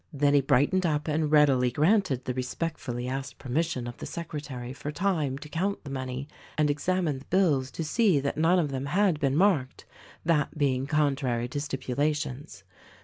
Then 0.11 0.33
he 0.33 0.41
brightened 0.41 0.83
up 0.83 1.07
and 1.07 1.31
readily 1.31 1.69
granted 1.69 2.25
the 2.25 2.33
respectfully 2.33 3.07
asked 3.07 3.37
permission 3.37 3.85
of 3.85 3.97
the 3.97 4.07
secretary 4.07 4.73
for 4.73 4.91
time 4.91 5.37
to 5.37 5.47
count 5.47 5.83
the 5.83 5.91
money 5.91 6.27
and 6.57 6.71
examine 6.71 7.19
the 7.19 7.25
bills 7.25 7.69
to 7.69 7.83
see 7.83 8.19
that 8.19 8.35
none 8.35 8.57
of 8.57 8.71
them 8.71 8.87
had 8.87 9.19
been 9.19 9.35
marked— 9.35 9.85
that 10.25 10.57
being 10.57 10.87
contrary 10.87 11.47
to 11.49 11.61
stipulations. 11.61 12.63